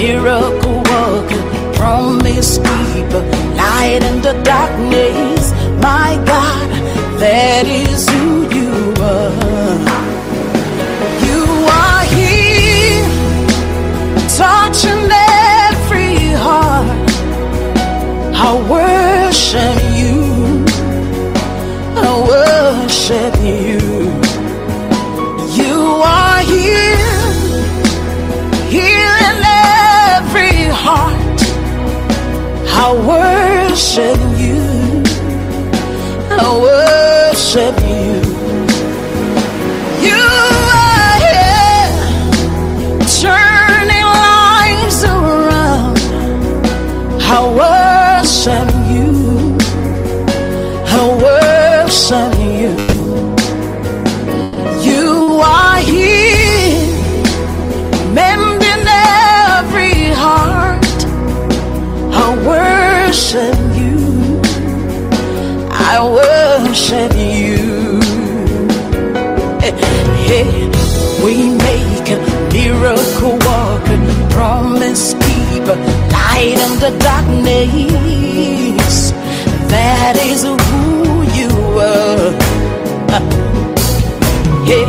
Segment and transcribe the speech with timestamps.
[0.00, 1.42] miracle worker,
[1.74, 3.22] promise keeper,
[3.60, 5.52] light in the darkness.
[5.82, 6.68] My God,
[7.20, 8.09] that is
[75.76, 78.96] light in the darkness.
[79.70, 82.32] That is who you are.
[84.70, 84.86] Yeah,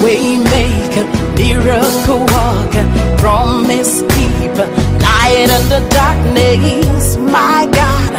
[0.00, 1.04] waymaker,
[1.36, 2.86] miracle walker,
[3.18, 4.66] promise keeper,
[5.04, 7.16] light in the darkness.
[7.18, 8.12] My God,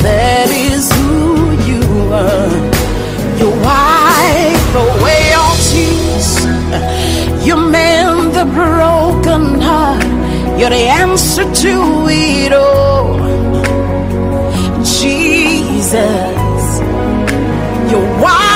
[0.00, 1.82] that is who you
[2.14, 2.56] are.
[3.40, 6.30] You wipe away all tears.
[7.46, 8.97] You mend the broken.
[10.58, 13.16] You're the answer to it all.
[14.82, 16.80] Jesus,
[17.92, 18.47] you're.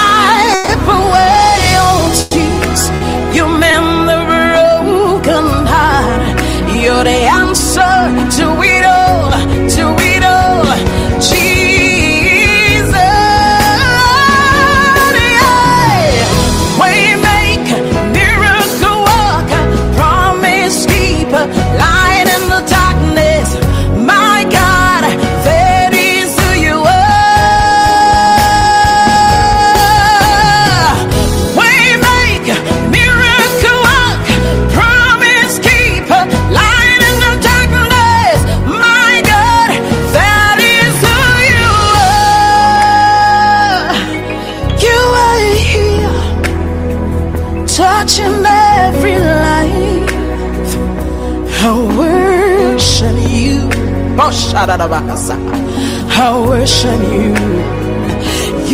[56.63, 57.35] worship you.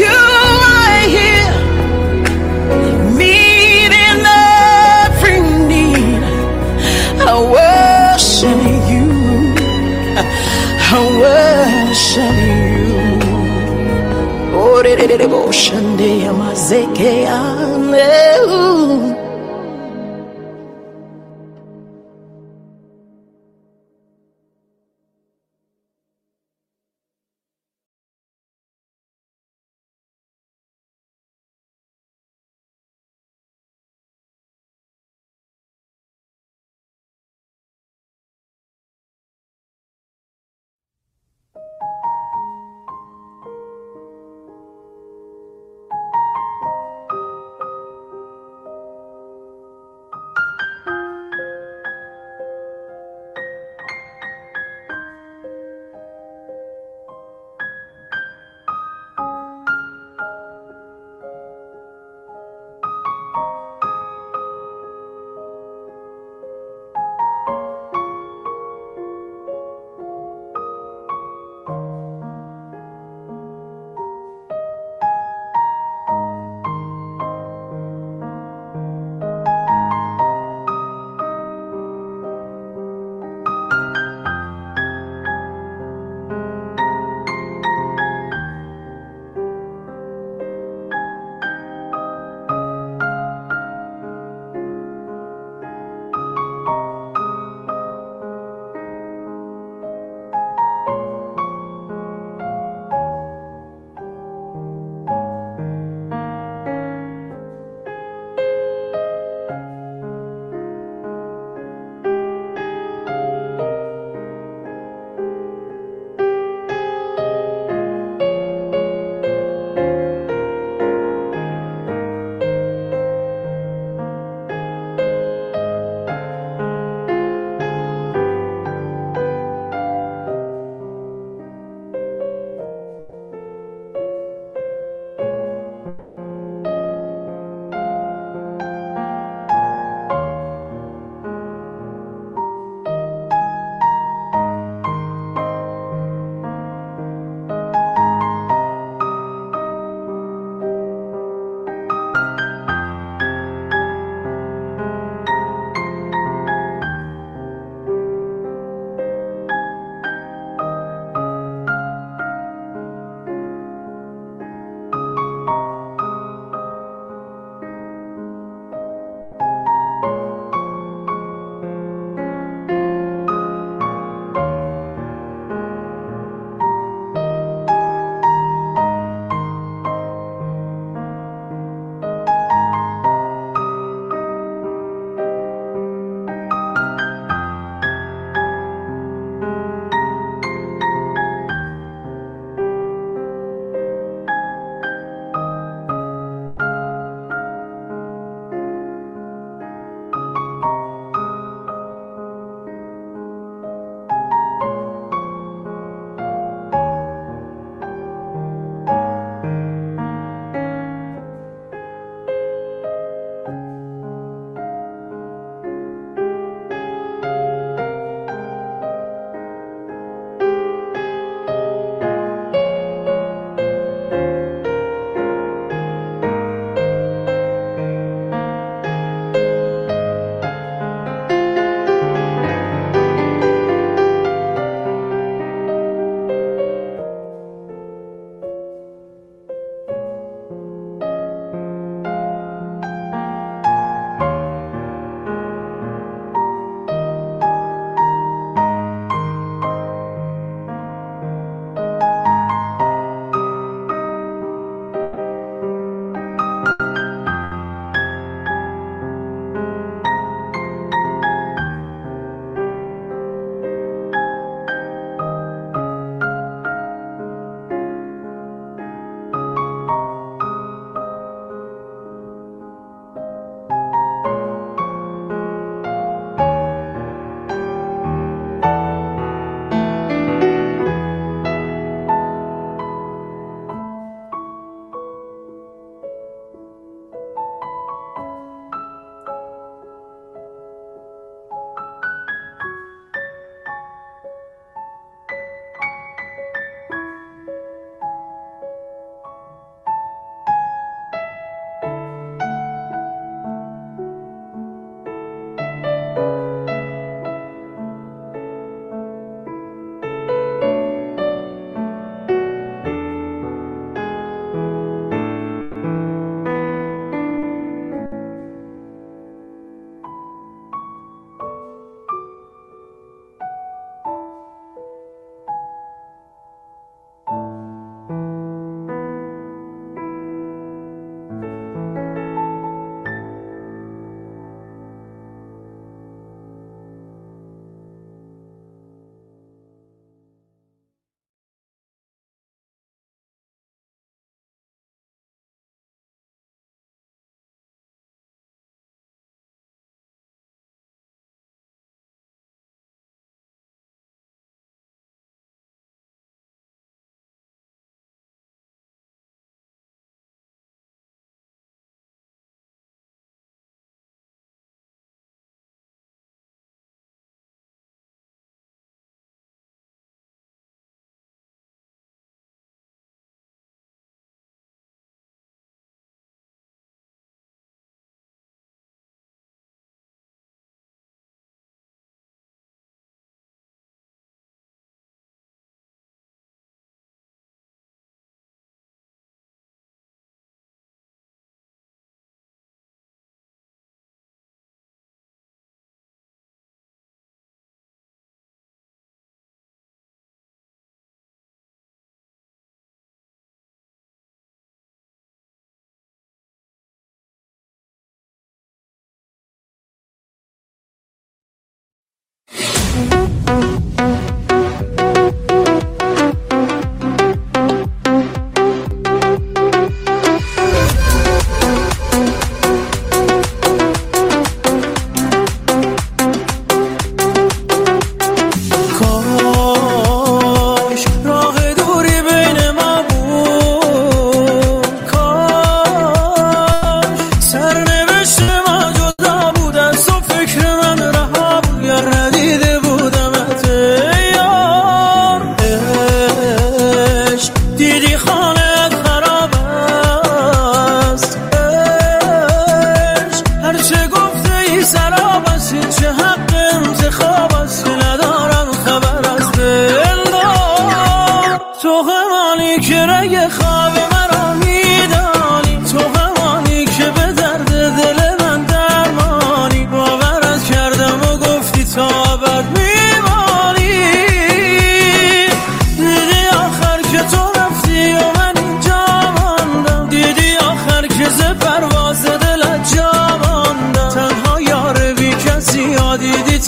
[0.00, 0.19] You
[0.76, 1.55] are here,
[3.17, 4.20] meeting
[5.08, 5.40] every
[5.70, 6.23] need.
[7.25, 8.61] I worship
[8.93, 9.08] you.
[10.90, 12.93] I worship you.
[14.55, 15.26] Oh, de de de de,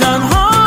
[0.01, 0.60] done harm.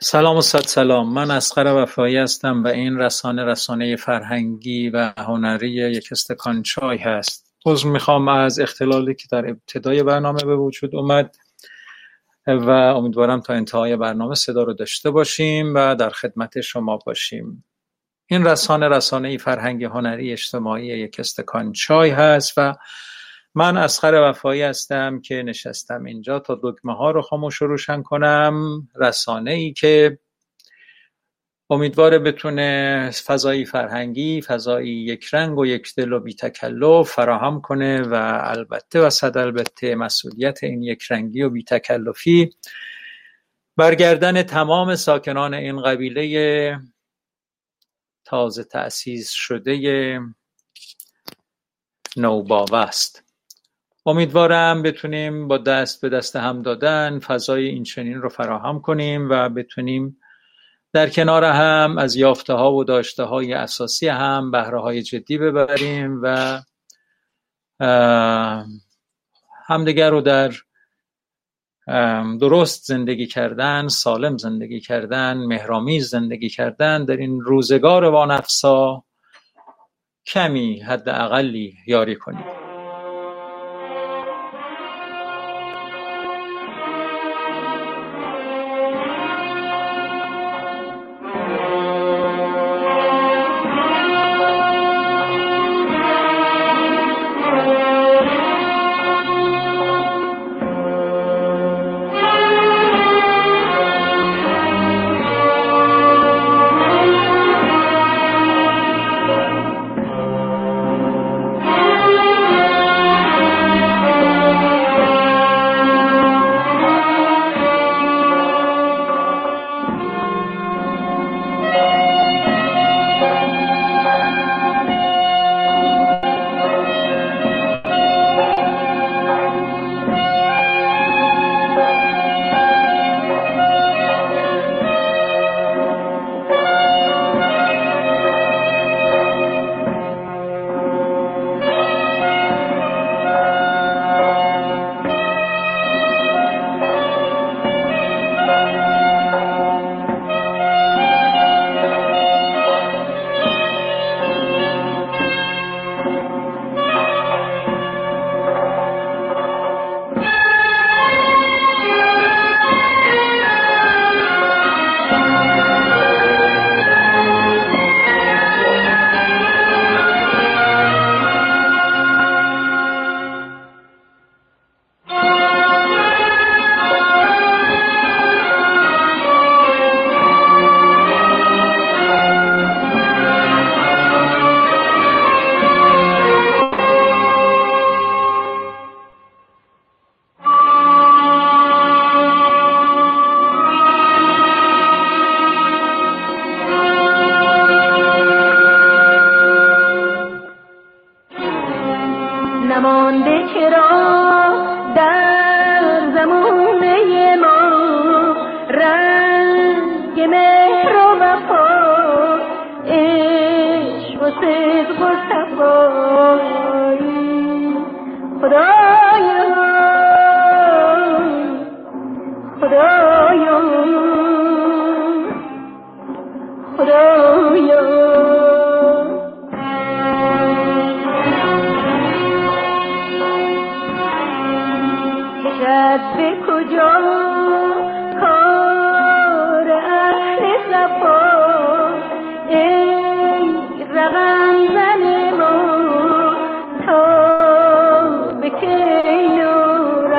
[0.00, 1.12] سلام و صد سلام.
[1.12, 7.54] من اسقر وفایی هستم و این رسانه رسانه فرهنگی و هنری یک استکان چای هست.
[7.66, 11.36] عذر می‌خوام از اختلالی که در ابتدای برنامه به وجود اومد
[12.46, 17.64] و امیدوارم تا انتهای برنامه صدا رو داشته باشیم و در خدمت شما باشیم.
[18.26, 22.74] این رسانه رسانه فرهنگی هنری اجتماعی یک استکان چای هست و
[23.54, 28.88] من اسخر وفایی هستم که نشستم اینجا تا دکمه ها رو خاموش و روشن کنم.
[28.96, 30.18] رسانه ای که
[31.70, 38.02] امیدواره بتونه فضایی فرهنگی فضایی یک رنگ و یک دل و بی تکلف فراهم کنه
[38.02, 42.56] و البته و صد البته مسئولیت این یک رنگی و بی تکلفی
[43.76, 46.80] برگردن تمام ساکنان این قبیله
[48.24, 50.20] تازه تأسیس شده
[52.16, 53.23] نوباوه است
[54.06, 59.48] امیدوارم بتونیم با دست به دست هم دادن فضای این چنین رو فراهم کنیم و
[59.48, 60.16] بتونیم
[60.92, 66.20] در کنار هم از یافته ها و داشته های اساسی هم بهره های جدی ببریم
[66.22, 66.60] و
[69.66, 70.52] همدیگر رو در
[72.40, 79.04] درست زندگی کردن سالم زندگی کردن مهرامیز زندگی کردن در این روزگار وانفسا
[80.26, 82.63] کمی حد اقلی یاری کنیم.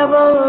[0.08, 0.45] trouble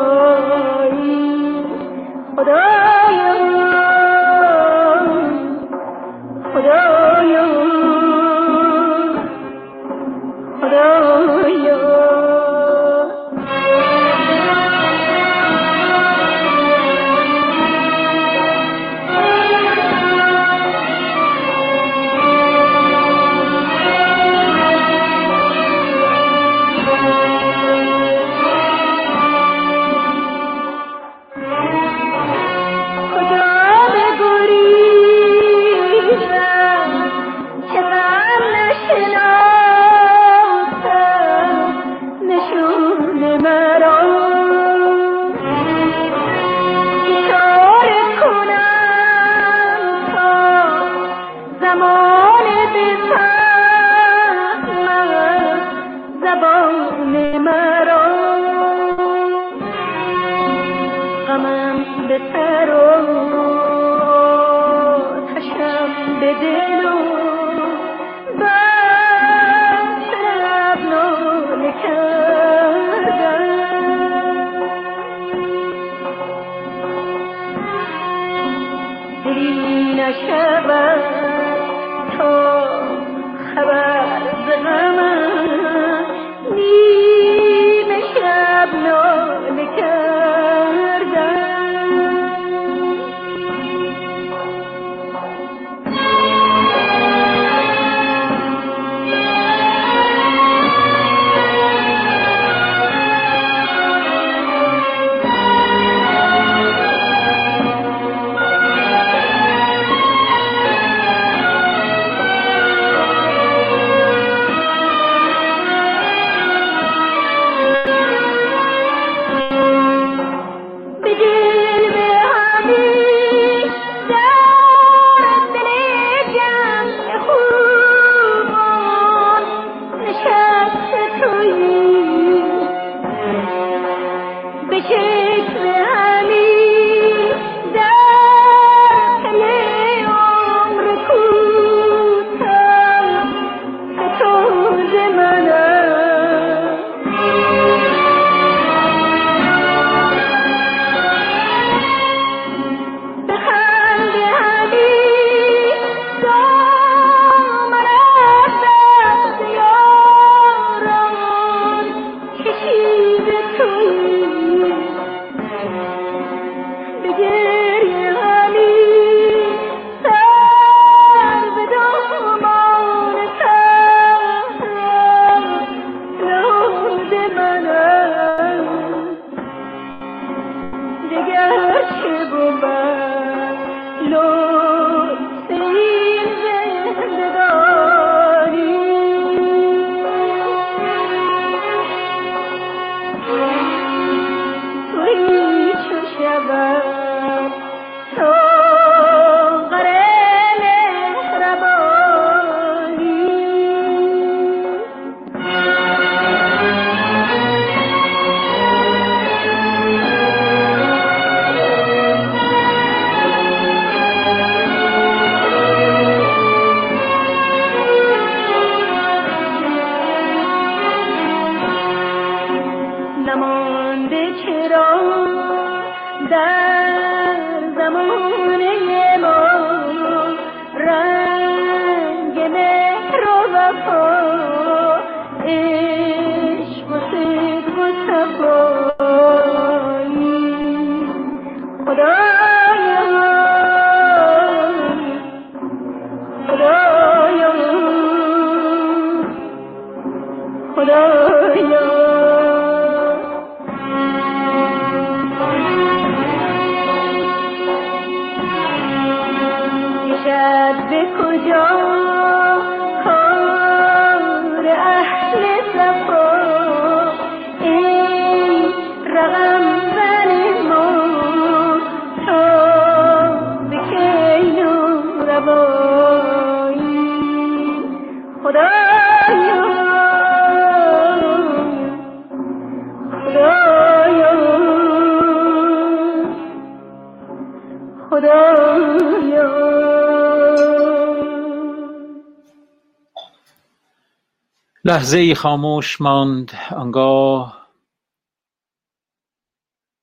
[294.88, 297.70] لحظه ای خاموش ماند آنگاه.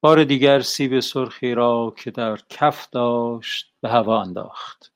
[0.02, 4.94] بار دیگر سیب سرخی را که در کف داشت به هوا انداخت.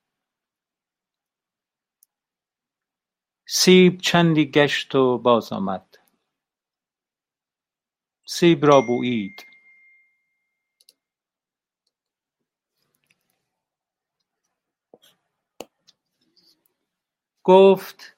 [3.46, 5.98] سیب چندی گشت و باز آمد.
[8.26, 9.46] سیب را بویید.
[17.44, 18.17] گفت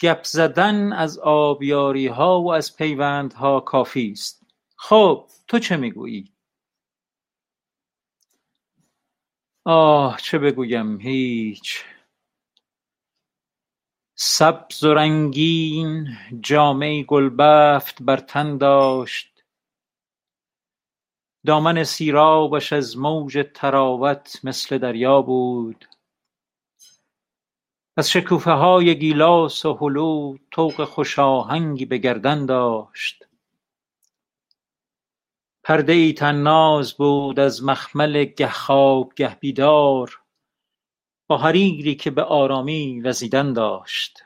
[0.00, 4.46] گپ زدن از آبیاریها و از پیوندها کافی است.
[4.76, 6.32] خب تو چه می‌گویی؟
[9.64, 11.84] آه چه بگویم؟ هیچ.
[14.14, 16.08] سبز و رنگین
[16.40, 19.44] جامه گلبفت بر تن داشت.
[21.46, 25.84] دامن سیرابش از موج طراوت مثل دریا بود.
[27.98, 33.24] از شکوفه های گیلاس و هلو طوق خوش آهنگی به گردن داشت.
[35.64, 40.20] پرده ای طناز بود از مخمل گه خواب گه بیدار
[41.26, 44.22] با حریری که به آرامی وزیدن داشت.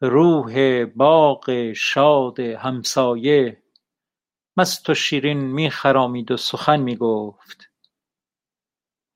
[0.00, 3.62] روح باغ شاد همسایه
[4.56, 7.70] مست و شیرین می خرامید و سخن می گفت.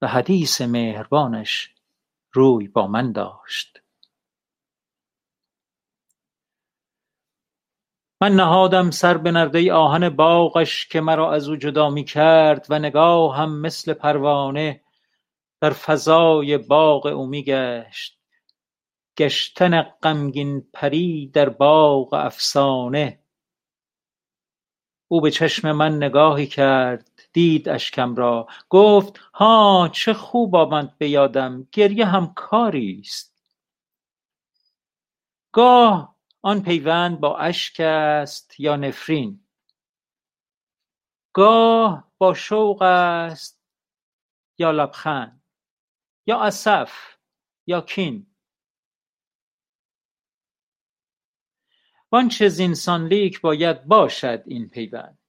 [0.03, 1.75] و حدیث مهربانش
[2.33, 3.83] روی با من داشت.
[8.21, 12.79] من نهادم سر به نرده آهن باغش که مرا از او جدا می کرد و
[12.79, 14.85] نگاهم مثل پروانه
[15.61, 18.18] در فضای باغ او می گشت.
[19.18, 23.23] گشتن غمگین پری در باغ افسانه.
[25.09, 28.49] او به چشم من نگاهی کرد دید اشکم را.
[28.68, 33.33] گفت ها چه خوب آمد به یادم گریه هم کاریست
[35.53, 39.47] گاه آن پیوند با اشک است یا نفرین؟
[41.33, 43.62] گاه با شوق است
[44.59, 45.42] یا لبخند؟
[46.27, 47.16] یا اسف
[47.66, 48.27] یا کین؟
[52.12, 55.22] وآنچه زینسان لیک باید باشد این پیوند.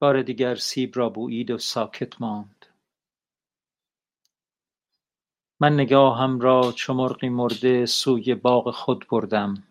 [0.00, 2.66] بار دیگر سیب را بویید و ساکت ماند.
[5.60, 9.64] من نگاهم را چو مرغی مرده سوی باغ خود بردم.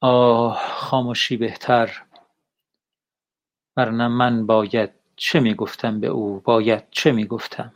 [0.00, 2.06] آه خامشی بهتر.
[3.76, 7.74] ورنه من باید چه می گفتم به او؟ باید چه می گفتم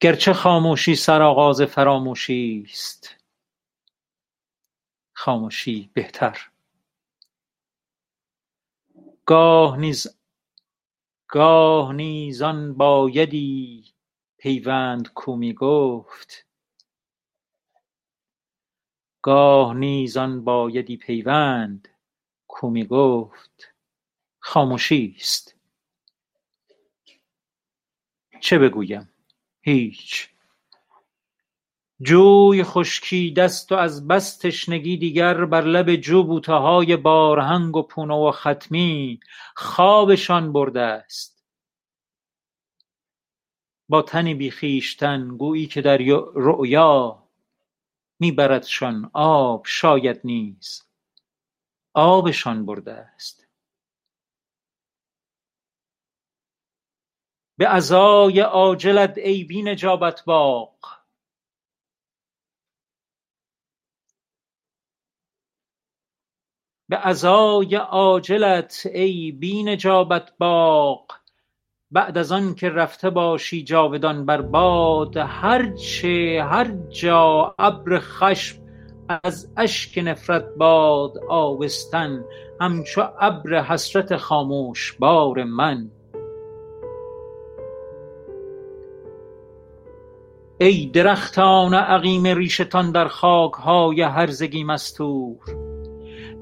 [0.00, 3.21] گرچه خاموشی سرآغاز فراموشیست
[5.22, 6.50] خامشی بهتر.
[9.26, 10.06] گاه نیز
[12.42, 13.84] آن بایدی
[14.38, 15.12] پیوند
[22.48, 23.74] کو می گفت.
[24.40, 25.56] خامشیست
[28.40, 29.08] چه بگویم؟
[29.60, 30.31] هیچ.
[32.02, 38.14] جوی خشکیدست و از بس تشنگی دیگر بر لب جو بوته های بارهنگ و پونه
[38.14, 39.20] و خطمی
[39.56, 41.44] خوابشان بردست.
[43.88, 45.96] با تنی بی خویشتن گویی که در
[46.34, 47.22] رؤیا
[48.20, 50.82] می بردشان آب شاید نیز
[51.94, 53.46] آبشان بردست.
[57.58, 60.24] به عزای عاجلت ای بی نجابت
[70.38, 71.04] باغ.
[71.90, 78.62] بعد از آنکه رفته باشی جاودان بر باد هرچه هرجا ابر خشم
[79.08, 82.24] از اشک نفرت باد آبستن
[82.60, 85.90] همچو ابر حسرت خاموش بار من.
[90.60, 95.71] ای درختان عقیم ریشه تان در خاک های هرزگی مستور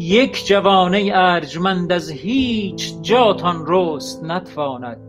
[0.02, 5.00] یک جوانه ارجمند از هیچ جاتان رست نتواند.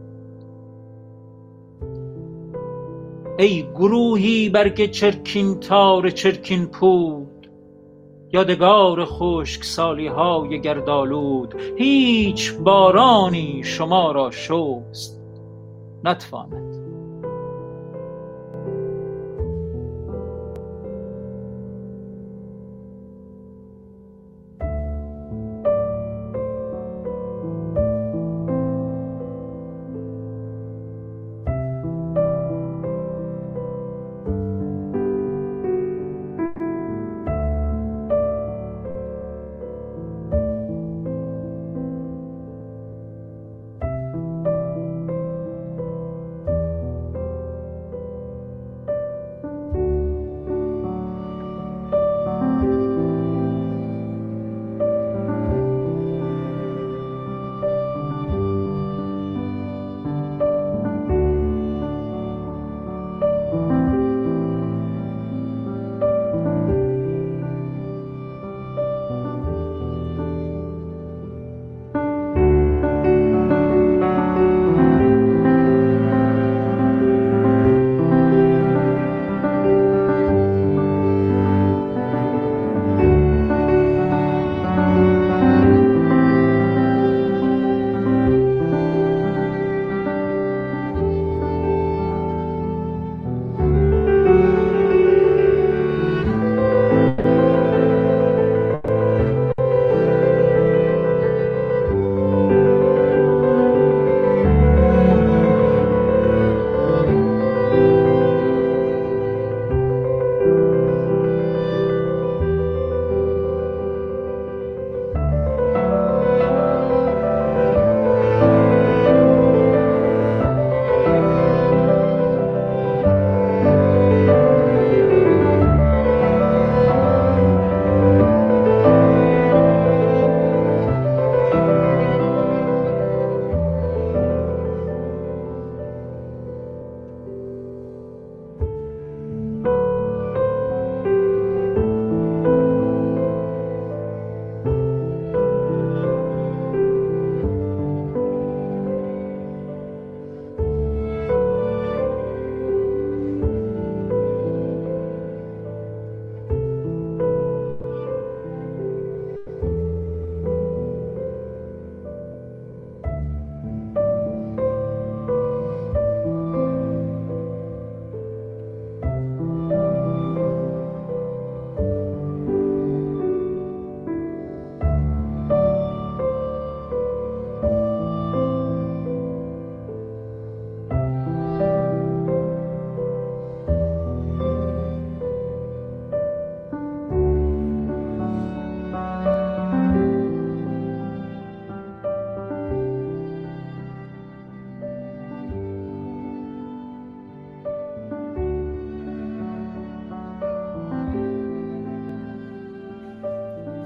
[3.39, 7.49] ای گروهی برگ چرکین تار چرکین پود
[8.33, 15.21] یادگار خشکسالی های گردآلود هیچ بارانی شما را شست
[16.03, 16.80] نتواند.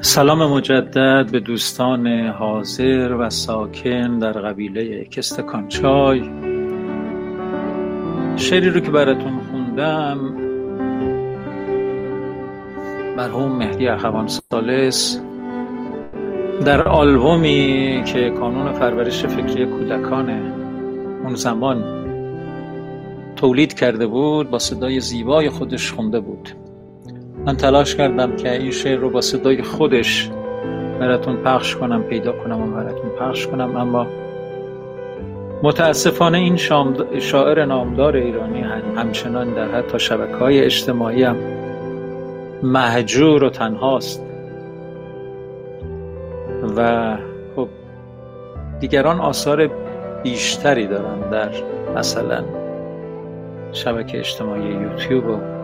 [0.05, 6.29] سلام مجدد به دوستان حاضر و ساکن در قبیله کستکانچای
[8.35, 10.17] شعری رو که براتون خوندم
[13.17, 15.21] مرحوم مهدی اخوان سالس
[16.65, 20.29] در آلبومی که کانون پرورش فکری کودکان
[21.23, 21.83] اون زمان
[23.35, 26.64] تولید کرده بود با صدای زیبای خودش خونده بود.
[27.45, 30.29] من تلاش کردم که این شعر رو با صدای خودش
[30.99, 33.77] براتون پخش کنم پیدا کنم و براتون پخش کنم.
[33.77, 34.07] اما
[35.63, 36.57] متاسفانه این
[37.19, 38.61] شاعر نامدار ایرانی
[38.95, 41.37] همچنان در حتی شبکه های اجتماعی هم
[42.63, 44.25] محجور و تنهاست.
[46.77, 47.17] و
[47.55, 47.67] خب
[48.79, 49.69] دیگران آثار
[50.23, 51.49] بیشتری دارن در
[51.95, 52.43] مثلا
[53.71, 55.54] شبکه اجتماعی یوتیوب و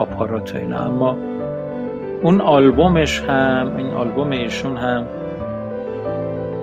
[0.00, 0.78] آپارات و اینا.
[0.78, 1.16] اما
[2.22, 5.06] اون آلبومش هم این آلبوم ایشون هم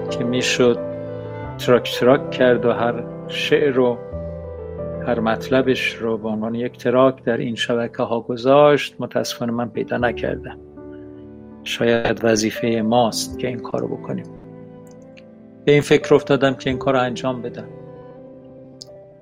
[0.10, 0.80] که می‌شد
[1.58, 3.98] track track کرد و هر شعر رو
[5.08, 9.98] هر مطلبش رو به عنوان یک track در این شبکه ها گذاشت متاسفانه من پیدا
[9.98, 10.58] نکردم.
[11.64, 14.26] شاید وظیفه ماست که این کارو بکنیم.
[15.66, 17.68] به این فکر افتادم که این کار رو انجام بدم.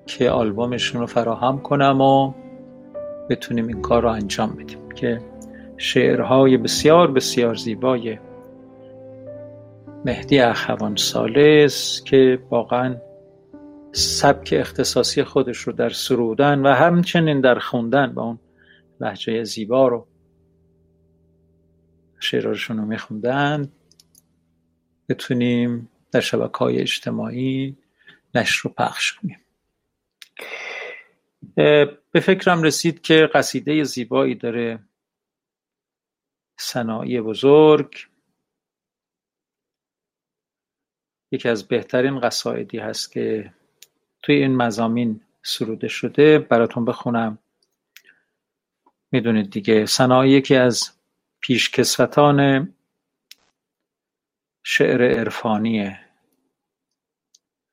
[0.05, 2.33] که آلبومشون رو فراهم کنم و
[3.29, 5.21] بتونیم این کار رو انجام بدیم که
[5.77, 8.19] شعرهای بسیار بسیار زیبای
[10.05, 12.97] مهدی اخوان سالس که واقعا
[13.91, 18.39] سبک اختصاصی خودش رو در سرودن و همچنین در خوندن با اون
[18.99, 20.07] لحجه زیبا رو
[22.19, 23.71] شعرهاشون رو میخوندن
[25.09, 27.77] بتونیم در شبکه های اجتماعی
[28.35, 29.39] نشر و پخش کنیم.
[32.15, 34.79] به فکرم رسید که قصیده زیبایی داره.
[36.59, 38.07] صناعی بزرگ.
[41.31, 43.53] یکی از بهترین قصایدی هست که
[44.21, 46.39] توی این مزامین سروده شده.
[46.39, 47.37] براتون بخونم.
[49.11, 50.91] می‌دونید دیگه صناعی یکی از
[51.39, 52.73] پیشکسوتان
[54.63, 55.99] شعر عرفانیه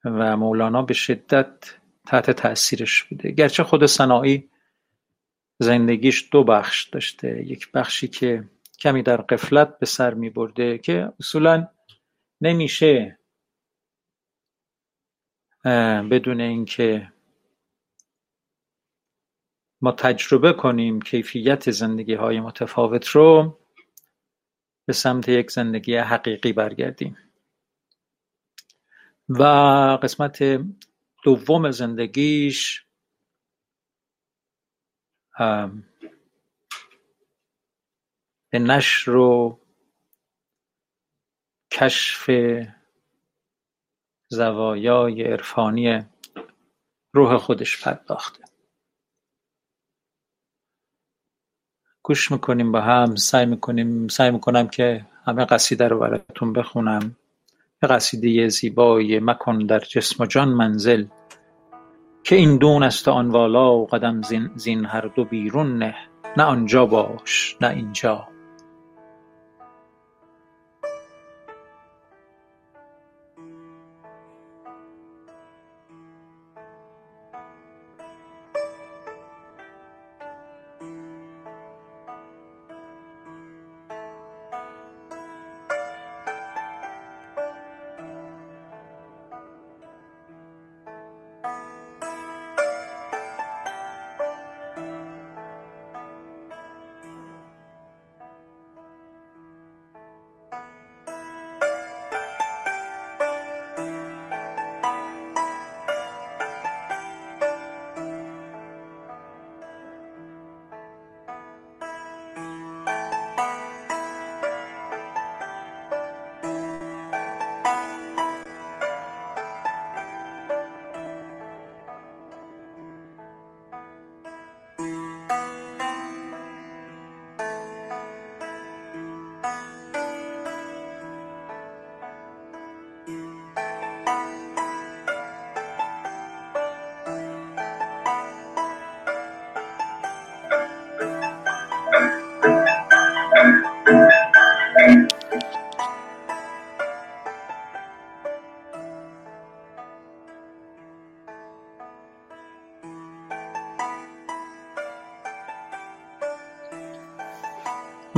[0.04, 3.30] و مولانا به شدت تحت تاثیرش بوده.
[3.30, 4.50] گرچه خود صناعی
[5.58, 7.44] زندگیش دو بخش داشته.
[7.46, 8.48] یک بخشی که
[8.78, 11.68] کمی در قفلت به سر می برده که اصولا
[12.40, 13.18] نمیشه
[16.10, 17.12] بدون اینکه
[19.80, 23.58] ما تجربه کنیم کیفیت زندگی های متفاوت رو
[24.86, 27.16] به سمت یک زندگی حقیقی برگردیم.
[29.28, 29.42] و
[30.02, 30.38] قسمت
[31.22, 32.86] دوم زندگیش
[38.50, 39.60] به نشر و
[41.72, 42.30] کشف
[44.28, 46.04] زوایای عرفانی
[47.14, 48.44] روح خودش پرداخته.
[52.02, 57.16] گوش می‌کنیم با هم سعی می‌کنیم سعی می‌کنم که همه قصیده رو براتون بخونم.
[57.86, 61.04] قصیده زیبای مکن در جسم و جان منزل
[62.24, 64.20] که این دون است آن والا و قدم
[64.56, 65.94] زین هر دو بیرون نه
[66.36, 68.31] نه آنجا باش نه اینجا.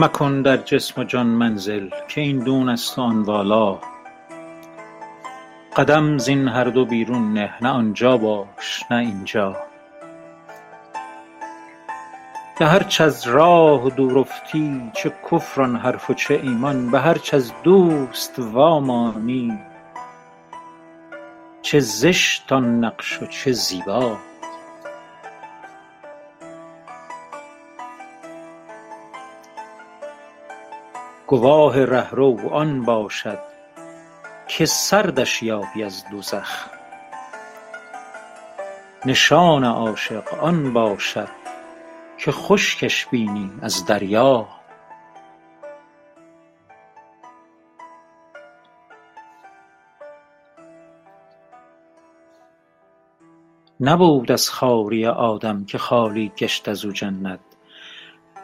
[0.05, 3.79] مکن در جسم و جان منزل که این دون است و آن والا.
[5.77, 9.57] قدم زین هر دو بیرون نه نه آنجا باش نه اینجا.
[12.59, 17.35] به هرچ از راه دور افتی چه کفر آن حرف و چه ایمان به هرچ
[17.35, 19.59] از دوست وامانی.
[21.63, 24.17] چه زشت آن نقش و چه زیبا.
[31.35, 33.39] گواه رهرو آن باشد
[34.49, 36.68] که سردش یابی از دوزخ.
[39.07, 41.28] نشان عاشق آن باشد
[42.18, 44.49] که خشکش بینی از دریا.
[53.80, 57.41] نبود از خواری آدم که خالی گشت از او جنت.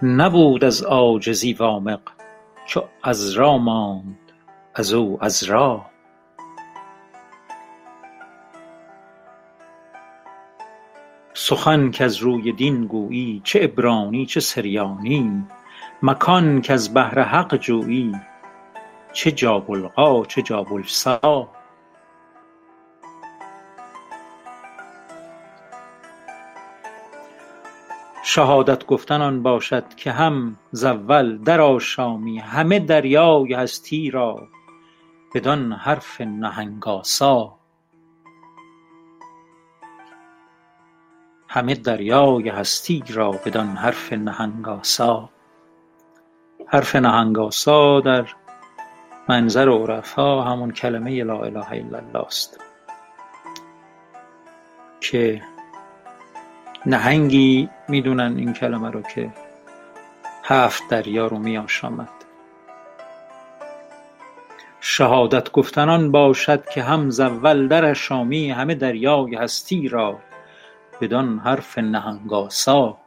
[0.02, 2.00] نبود از عاجزی وامق
[2.70, 4.32] که عذرا ماند
[4.74, 5.86] از او عذرا
[11.34, 15.44] سخن کز روی دین گویی چه عبرانی چه سریانی.
[16.02, 18.12] مکان کز بهر حق جویی
[19.12, 20.72] چه جاب الغا چه جاب
[28.32, 34.48] شهادت گفتن آن باشد که هم ز اول درآشامی همه دریای هستی را
[35.34, 37.58] بدان حرف نهنگ آسا
[46.66, 48.26] حرف نهنگ آسا در
[49.28, 52.60] منظر عرفا همون کلمه لا اله الا الله ست
[55.00, 55.42] که
[56.86, 59.30] نهنگی می دونن این کلمه رو که
[60.44, 62.08] هفت دریا رو می آشامد
[64.80, 70.18] شهادت گفتن آن باشد که هم ز اول درآشامی همه دریای هستی را
[71.00, 72.98] بدان حرف نهنگ آسا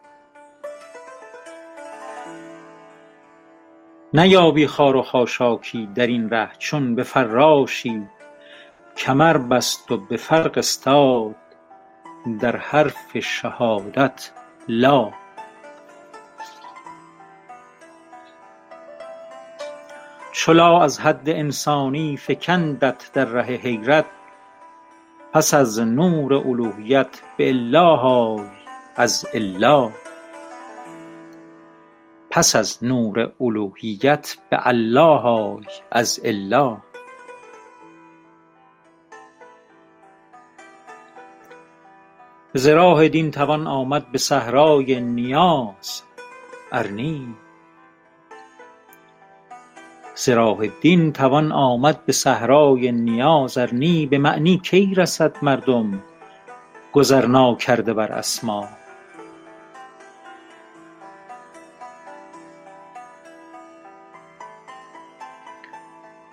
[4.13, 8.07] نیابی خار و خاشاکی در این ره چون به فراشی
[8.97, 11.35] کمر بست و به فرق استاد.
[12.39, 14.31] در حرف شهادت
[14.67, 15.11] لا
[20.31, 24.05] چو لا از حد انسانی فکندت در ره حیرت
[25.33, 28.45] پس از نور الوهیت به الا آی
[35.91, 36.77] از الا
[42.55, 46.01] ز راه دین توان آمد به صحرای نیاز.
[46.71, 47.35] ار نی.
[54.05, 56.03] به معنی کی رسد مردم؟
[56.93, 58.67] گذر ناکرده بر اسما.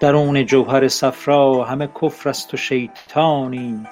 [0.00, 3.86] درون جوهر صفرا همه کفر است و شیطانی.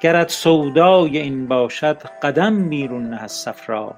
[0.00, 3.94] گرت سودای این باشد قدم بیرون نه از صفرا.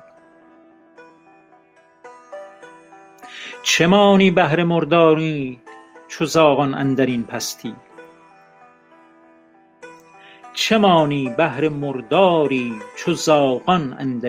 [3.63, 5.61] چه مانی بهر مرداری
[6.09, 7.07] چو زاغان اندر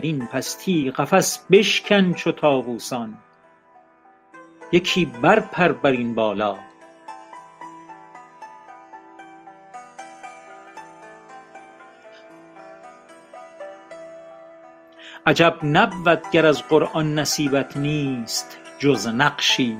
[0.01, 3.17] این پستی؟ قفس بشکن چو طاووسان.
[4.71, 6.70] یکی برپر بر این بالا.
[15.25, 19.77] عجب نبود گر از قرآن نصیبت نیست جز نقشی.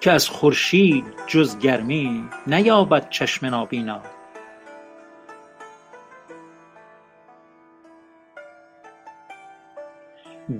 [0.00, 4.00] که از خورشید جز گرمی نیابد چشم نابینا.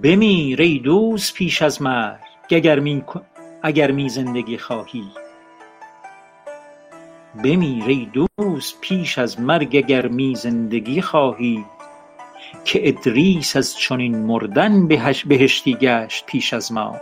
[0.03, 2.19] بمیر ای دوست پیش از مرگ
[3.63, 3.91] اگر
[10.09, 11.65] می زندگی خواهی.
[12.65, 14.89] که ادریس از چنین مردن
[15.27, 17.01] بهشتی گشت پیش از ما.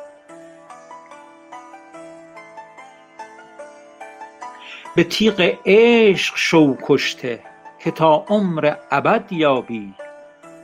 [4.97, 7.41] به تیغ عشق شو کشته
[7.79, 9.95] که تا عمر ابد یابی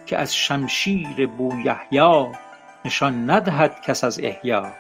[0.07, 2.27] که از شمشیر بویحیی
[2.85, 4.73] نشان ندهد کس از احیا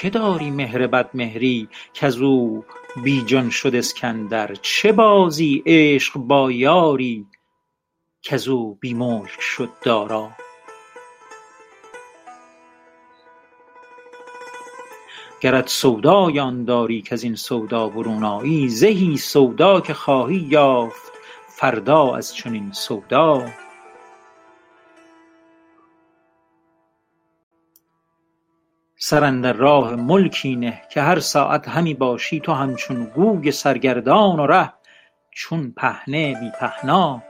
[0.00, 2.64] چه داری مهر بدمهری کز او
[3.04, 7.26] بیجان شد اسکندر؟ چه بازی عشق با یاری
[8.22, 10.30] کزو بی ملک شد دارا؟
[15.40, 21.12] گرت سودای آن داری کزین سودا برون آیی زهی سودا که خواهی یافت
[21.48, 23.46] فردا از چنین سودا.
[29.10, 34.46] سر اندر راه ملکی نه که هر ساعت همی باشی تو همچون گوی سرگردان و
[34.46, 34.72] ره
[35.30, 37.22] چون پهنه بی پهنا.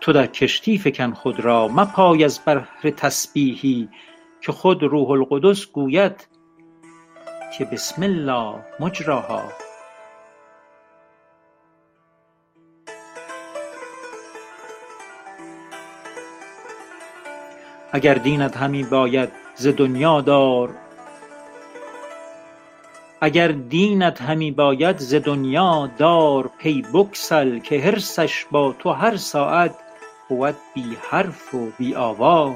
[0.00, 3.88] تو در کشتی فکن خود را مپای از بهر تسبیحی
[4.40, 6.28] که خود روح القدس گوید
[7.58, 9.42] که بسم الله مجریها
[17.92, 20.70] اگر دینت همی باید ز دنیا دار.
[26.58, 29.74] پی بگسل که حرصش با تو هر ساعت
[30.28, 32.54] بود بی حرف و بی آوا.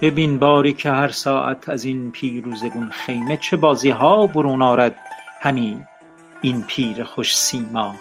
[0.00, 4.96] ببین باری که هر ساعت ازین پیروزه گون خیمه چه بازی ها برون آرد.
[5.40, 5.82] همی
[6.42, 7.94] این پیر خوش سیما.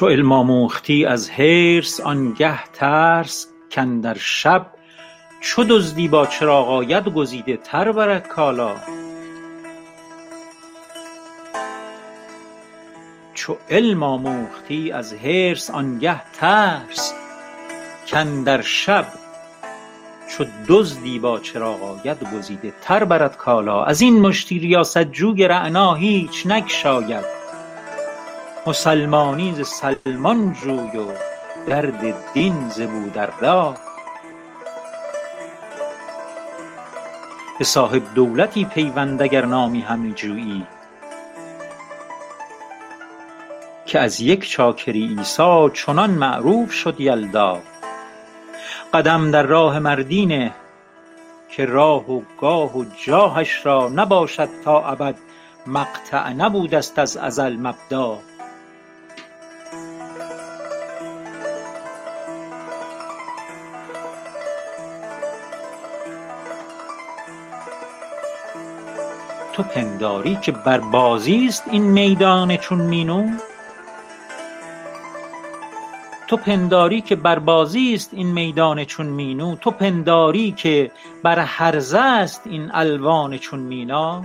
[0.00, 4.66] چو علم آموختی از حرص آنگه ترس کاندر شب.
[5.40, 5.64] چو
[20.68, 23.84] دزدی با چراغ آید گزیده تر برد کالا.
[23.84, 27.39] ازین مشتی ریاست جوی رعنا هیچ نگشاید.
[28.66, 31.12] مسلمانی ز سلمان جوی و
[31.66, 33.74] درد دین ز بودردا.
[37.58, 40.66] به صاحب دولتی پیوند اگر نامی همی جویی
[43.86, 47.58] که از یک چاکری عیسی چنان معروف شد یلدا.
[48.94, 50.54] قدم در راه مردی نه
[51.48, 55.14] که راه و گاه و جاهش را نباشد تا ابد
[55.66, 58.18] مقطع نبودست از ازل مبدا.
[69.60, 69.66] تو
[76.36, 80.90] پنداری که بر بازیست این میدان چون مینو؟ تو پنداری که
[81.22, 84.24] بر هرزه ست این الوان چون مینا؟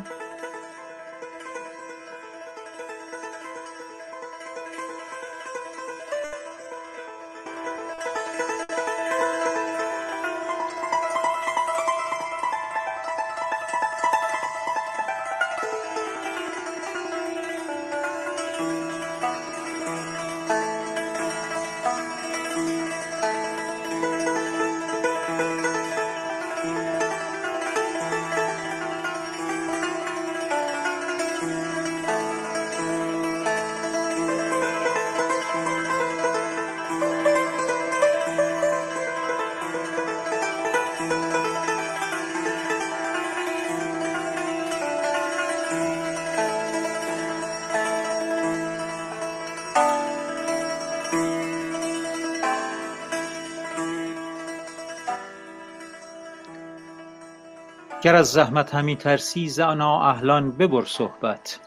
[58.06, 61.60] گر از زحمت همی ترسی ز نااهلان ببر صحبت.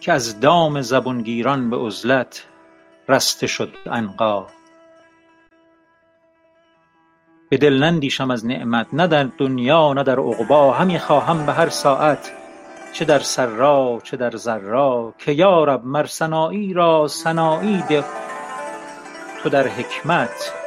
[0.00, 2.44] که از دام زبون گیران به عزلت
[3.08, 4.46] رسته شد عنقا.
[7.48, 11.68] به دل نندیشم از نعمت نه در دنیا نه در عقبی همی خواهم به هر
[11.68, 12.32] ساعت
[12.92, 18.04] چه در سرا چه در ضرا که یا رب مر سنایی را سنایی ده
[19.42, 20.63] تو در حکمت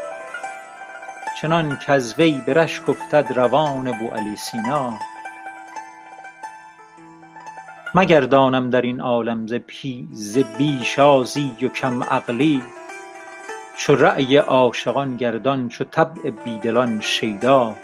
[1.41, 4.93] چنان کز وی به رشک افتد روان بوعلی سینا.
[7.95, 9.47] مگردانم در این عالم
[10.11, 12.63] ز بی شازی و کم عقلی.
[13.77, 17.75] چو رای عاشقان گردان چو طبع بی دلان شیدا.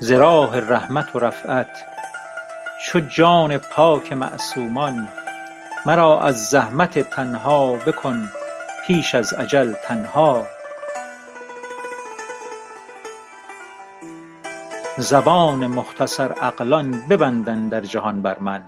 [0.00, 1.84] ز راه رحمت و رفعت
[2.86, 5.08] چو جان پاک معصومان
[5.86, 8.28] مرا از زحمت تنها بکن.
[8.86, 10.46] پیش از اجل تنها.
[14.98, 18.62] زبان مختصر عقلان ببند اندر جهان بر من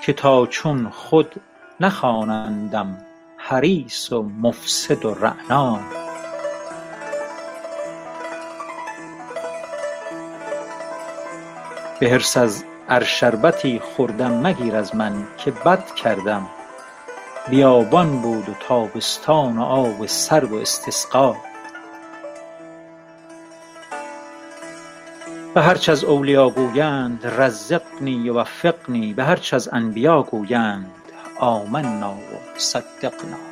[0.00, 1.34] که تا چون خود
[1.80, 2.98] نخوانندم
[3.36, 5.80] حریص و مفسد و رعنا.
[12.00, 12.36] به حرص
[12.88, 16.46] ار شربتی خوردم مگیر از من که بد کردم.
[17.50, 21.36] بیابان بود و تابستان و آب سرد و استسقا.
[25.54, 29.14] به هرچ از اولیا گویند رزقنی و وفقنی.
[29.14, 30.90] به هرچ از انبیا گویند
[31.38, 33.51] آمنا و صدقنا.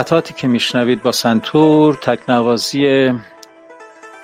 [0.00, 3.12] قطعاتی که میشنوید با سنتور تکنوازی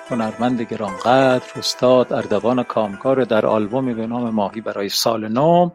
[0.09, 5.69] هنرمند گرانقدر استاد اردوان کامکار در آلبومی به نام ماهی برای سال نو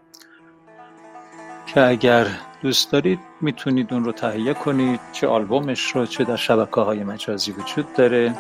[1.67, 2.27] که اگر
[2.63, 7.53] دوست دارید می‌تونید اون رو تهیه کنید چه آلبومش رو چه در شبکه های مجازی
[7.53, 8.35] وجود داره.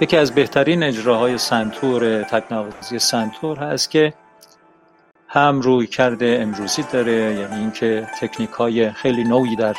[0.00, 4.14] یکی از بهترین اجراهای سنتور تکنوازی سنتور هست که
[5.28, 9.74] هم روی کرده امروزی داره یعنی اینکه تکنیک های خیلی نوعی در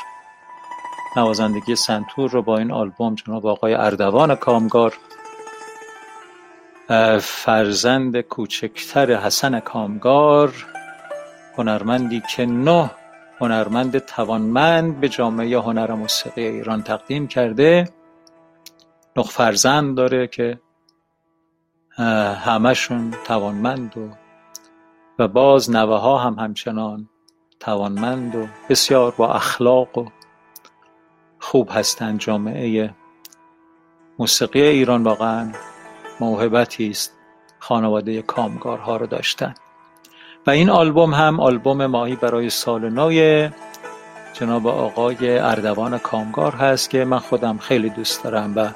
[1.18, 4.94] نوازندگی سنتور رو با این آلبوم جناب آقای اردوان کامگار
[7.20, 10.54] فرزند کوچکتر حسن کامگار
[11.58, 12.92] هنرمندی که نه
[13.40, 17.90] هنرمند توانمند به جامعه هنر موسیقی ایران تقدیم کرده
[19.18, 20.60] نه فرزند داره که
[22.46, 24.10] همشون توانمند و
[25.20, 27.10] و باز نوه ها هم همچنان
[27.60, 30.06] توانمند و بسیار با اخلاق و
[31.46, 32.94] خوب هستند جامعه
[34.20, 35.52] موسیقی ایران واقعا
[36.20, 37.14] موهبتی است.
[37.60, 39.54] خانواده کامگارها رو داشتن.
[40.48, 43.50] و این آلبوم هم آلبوم ماهی برای سال نو
[44.34, 48.70] جناب آقای اردوان کامگار هست که من خودم خیلی دوست دارم و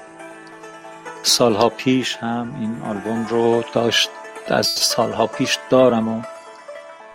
[1.23, 4.09] سالها پیش هم این آلبوم رو داشت.
[4.47, 6.21] از سالها پیش دارم و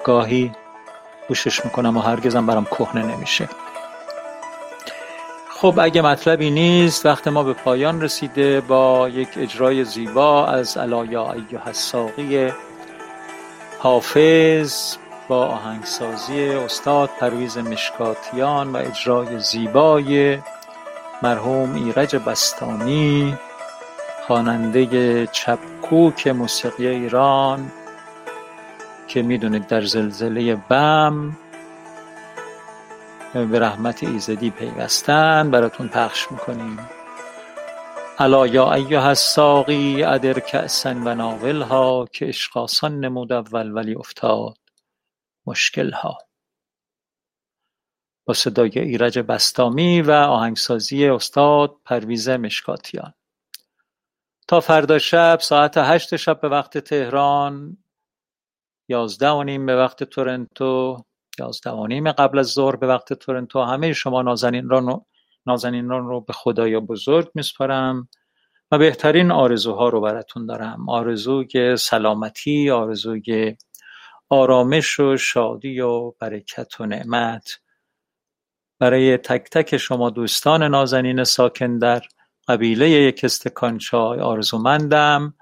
[0.05, 0.53] گاهی
[1.29, 3.49] گوشش می‌کنم و هرگزم برام کهنه نمیشه.
[5.65, 11.33] خب اگه مطلبی نیست وقت ما به پایان رسیده با یک اجرای زیبا از علایا
[11.33, 12.53] ایوه الساقی
[13.79, 14.97] حافظ
[15.29, 20.39] با آهنگسازی استاد پرویز مشکاتیان و اجرای زیبای
[21.23, 23.35] مرحوم ایرج بستانی
[24.27, 27.71] خواننده چپکوک موسیقی ایران
[29.09, 31.37] که می‌دونید در زلزله بم
[33.35, 36.89] به رحمت ایزدی پیوستن براتون پخش می‌کنیم.
[38.19, 44.59] الا یا ایها الساقی ادر کأسا و ناولها که عشق آسان نمود اول ولی افتاد.
[45.47, 46.19] مشکلها.
[48.27, 53.15] با صدای ایرج بستامی و آهنگسازی استاد پرویز مشکاتیان.
[54.49, 57.77] تا فردا شب ساعت هشت شب به وقت تهران
[58.89, 61.05] یازده و نیم به وقت تورنتو.
[61.39, 66.33] یازده و نیم قبل از ظهر به وقت تورنتو همه شما نازنینان رو, رو به
[66.33, 68.09] خدای بزرگ میسپارم
[68.71, 70.89] و بهترین آرزوها رو براتون دارم.
[70.89, 73.57] آرزوی سلامتی آرزوی
[74.29, 77.59] آرامش و شادی و برکت و نعمت.
[78.79, 82.03] برای تک تک شما دوستان نازنین ساکن در
[82.49, 85.35] قبیله یک استکان چای آرزومندم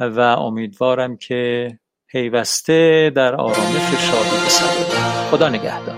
[0.00, 1.78] و امیدوارم که
[2.16, 3.56] پیوسته در آرامش
[4.00, 4.36] شادی
[4.90, 5.96] به خدا نگهدار.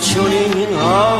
[0.00, 1.11] شب